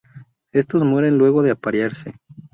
[0.51, 2.15] Estos mueren luego de aparearse.